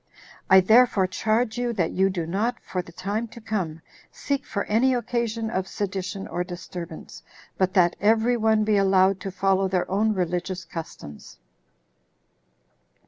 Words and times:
I 0.49 0.61
therefore 0.61 1.05
charge 1.05 1.59
you, 1.59 1.73
that 1.73 1.91
you 1.91 2.09
do 2.09 2.25
not, 2.25 2.59
for 2.63 2.81
the 2.81 2.91
time 2.91 3.27
to 3.27 3.39
come, 3.39 3.83
seek 4.11 4.47
for 4.47 4.63
any 4.63 4.95
occasion 4.95 5.51
of 5.51 5.67
sedition 5.67 6.27
or 6.27 6.43
disturbance, 6.43 7.21
but 7.59 7.75
that 7.75 7.95
every 8.01 8.35
one 8.35 8.63
be 8.63 8.77
allowed 8.77 9.19
to 9.19 9.31
follow 9.31 9.67
their 9.67 9.87
own 9.91 10.15
religious 10.15 10.65
customs." 10.65 11.37